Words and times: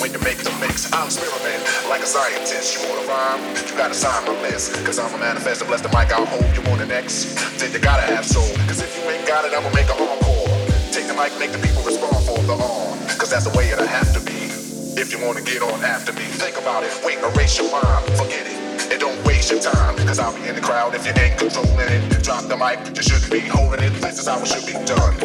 when 0.00 0.12
you 0.12 0.20
make 0.20 0.38
the 0.38 0.52
mix. 0.60 0.92
I'm 0.92 1.06
experimenting 1.06 1.64
like 1.88 2.02
a 2.02 2.06
scientist. 2.06 2.76
You 2.76 2.88
wanna 2.88 3.08
rhyme? 3.08 3.40
You 3.56 3.76
gotta 3.76 3.94
sign 3.94 4.24
my 4.26 4.36
list. 4.42 4.74
Cause 4.84 4.98
I'm 4.98 5.12
a 5.14 5.18
manifest 5.18 5.66
bless 5.66 5.80
the 5.80 5.88
mic, 5.88 6.12
I'll 6.12 6.26
hold 6.26 6.50
you 6.56 6.62
on 6.70 6.78
the 6.78 6.86
next. 6.86 7.36
Then 7.58 7.72
you 7.72 7.78
gotta 7.78 8.02
have 8.02 8.24
soul. 8.26 8.48
Cause 8.68 8.82
if 8.82 8.92
you 8.96 9.08
ain't 9.10 9.26
got 9.26 9.44
it, 9.44 9.54
I'ma 9.54 9.70
make 9.70 9.88
an 9.88 9.96
encore. 9.96 10.48
Take 10.92 11.06
the 11.06 11.14
mic, 11.14 11.32
make 11.38 11.52
the 11.52 11.58
people 11.58 11.82
respond 11.82 12.20
for 12.26 12.38
the 12.44 12.56
arm. 12.56 12.98
Cause 13.16 13.30
that's 13.30 13.48
the 13.48 13.56
way 13.56 13.70
it'll 13.70 13.86
have 13.86 14.12
to 14.12 14.20
be. 14.20 14.52
If 15.00 15.12
you 15.12 15.24
wanna 15.24 15.42
get 15.42 15.62
on 15.62 15.82
after 15.82 16.12
me, 16.12 16.24
think 16.36 16.58
about 16.58 16.82
it. 16.84 16.92
Wait, 17.04 17.18
erase 17.18 17.58
your 17.58 17.70
mind, 17.72 18.04
forget 18.18 18.46
it 18.46 18.61
and 18.92 19.00
don't 19.00 19.24
waste 19.24 19.50
your 19.50 19.60
time. 19.60 19.96
Cause 20.06 20.18
I'll 20.18 20.36
be 20.36 20.46
in 20.46 20.54
the 20.54 20.60
crowd 20.60 20.94
if 20.94 21.06
you 21.06 21.12
ain't 21.16 21.38
controlling 21.38 21.88
it. 21.88 22.22
Drop 22.22 22.44
the 22.44 22.56
mic, 22.56 22.78
you 22.94 23.02
shouldn't 23.02 23.32
be 23.32 23.40
holding 23.40 23.82
it. 23.82 23.92
This 24.00 24.20
is 24.20 24.28
how 24.28 24.38
it 24.38 24.46
should 24.46 24.66
be 24.68 24.76
done. 24.84 25.16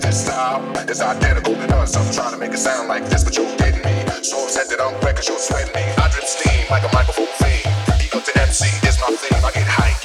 This 0.00 0.24
style 0.24 0.62
is 0.88 1.00
identical 1.00 1.54
to 1.54 1.66
none. 1.66 1.86
Some 1.86 2.06
trying 2.14 2.32
to 2.32 2.38
make 2.38 2.52
it 2.52 2.62
sound 2.62 2.88
like 2.88 3.04
this, 3.10 3.24
but 3.24 3.36
you're 3.36 3.50
kidding 3.58 3.82
me. 3.82 3.94
So 4.22 4.44
upset 4.44 4.70
that 4.70 4.80
I'm 4.80 4.94
wrecking, 5.02 5.26
you're 5.26 5.38
sweating 5.38 5.74
me. 5.74 5.82
I 5.98 6.08
drip 6.08 6.24
steam 6.24 6.64
like 6.70 6.84
a 6.86 6.92
microphone 6.94 7.32
fiend. 7.42 7.66
Ego 7.98 8.20
to 8.22 8.32
MC 8.40 8.70
is 8.86 8.96
my 9.02 9.10
theme, 9.10 9.44
I 9.44 9.50
get 9.50 9.66
hype. 9.66 9.98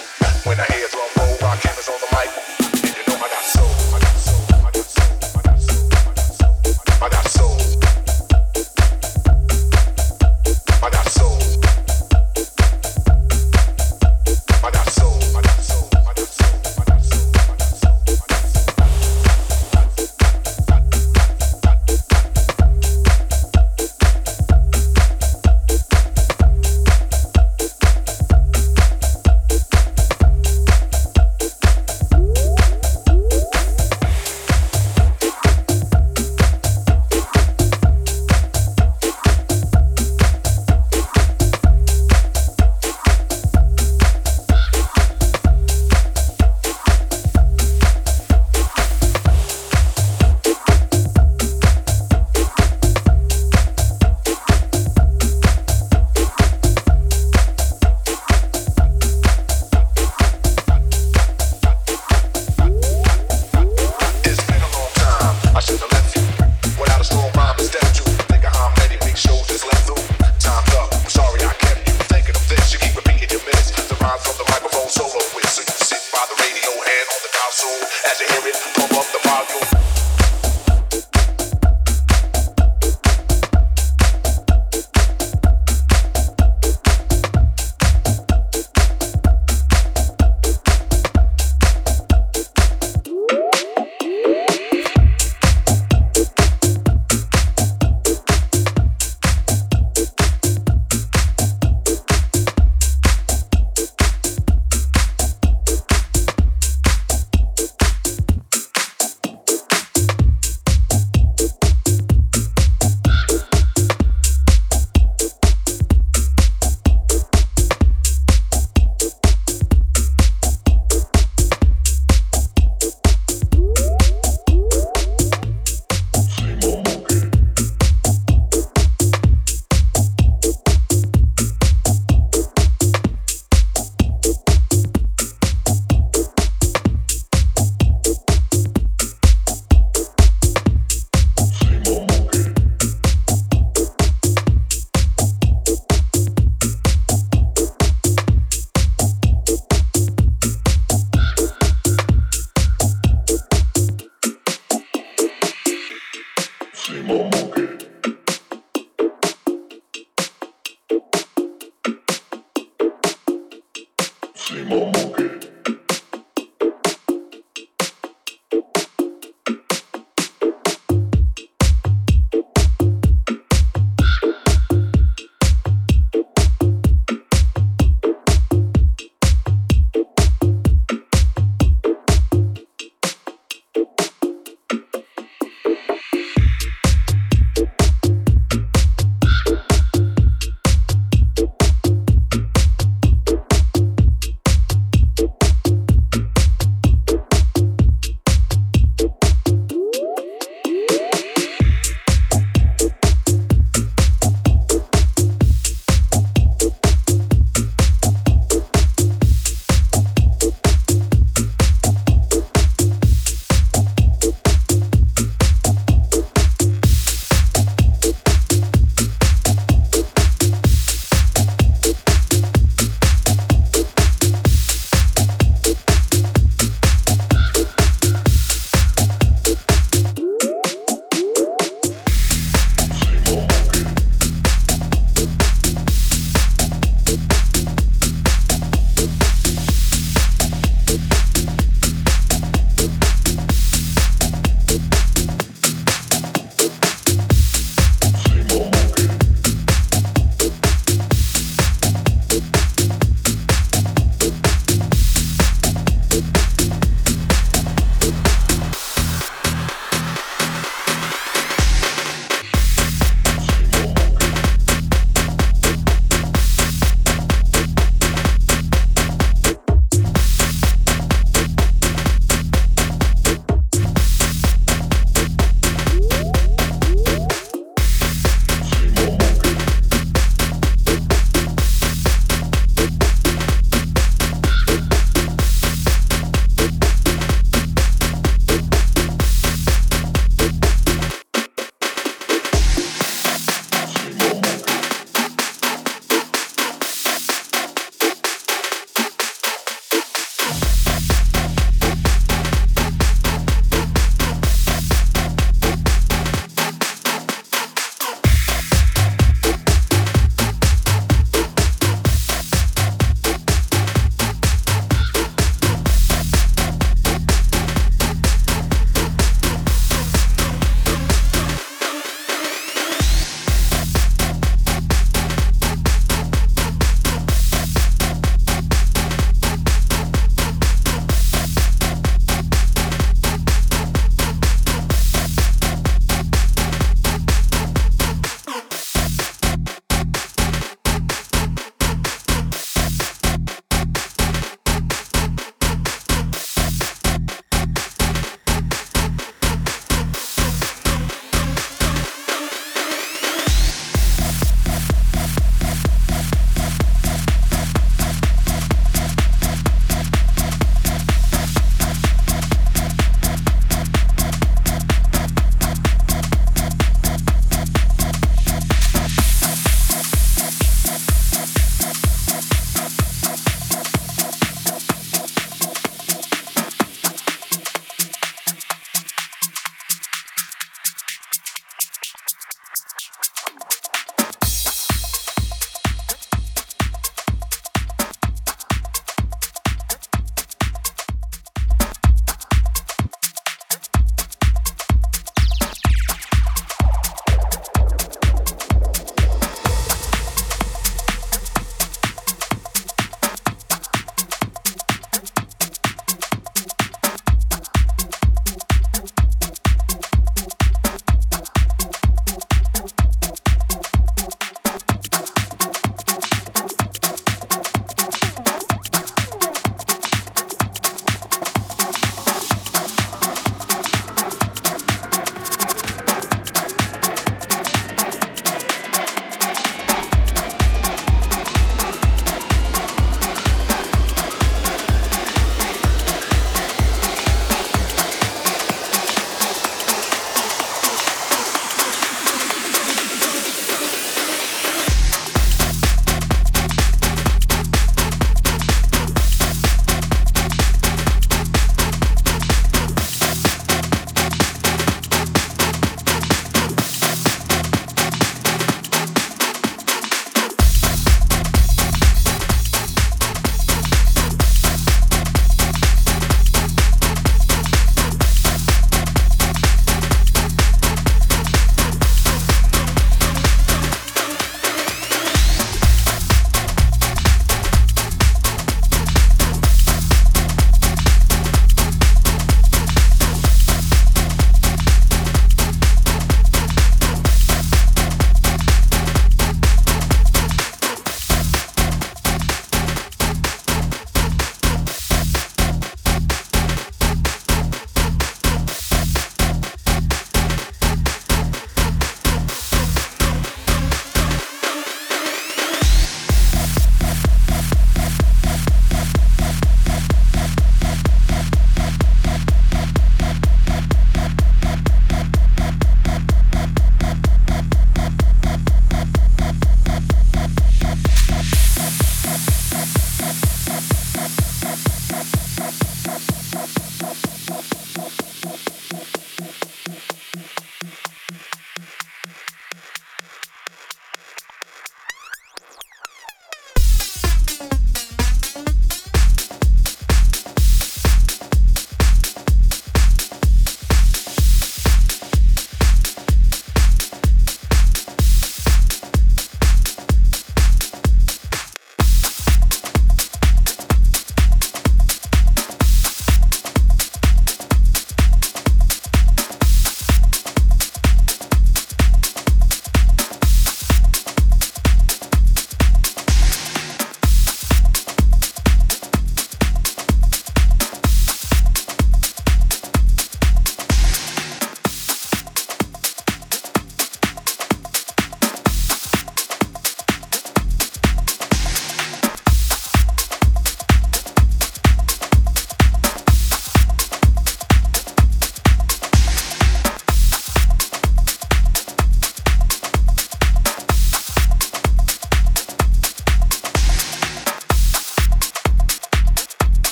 When 0.45 0.59
I 0.59 0.65
hear 0.73 0.87
drum 0.89 1.09
roll, 1.17 1.37
rock 1.45 1.61
cameras 1.61 1.87
on 1.87 1.99
the 2.01 2.09
mic. 2.17 2.50